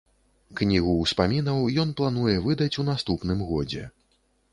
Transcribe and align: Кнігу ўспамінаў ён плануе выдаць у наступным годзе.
Кнігу 0.59 0.93
ўспамінаў 1.01 1.59
ён 1.83 1.91
плануе 1.99 2.33
выдаць 2.47 2.71
у 2.85 2.87
наступным 2.89 3.45
годзе. 3.51 3.83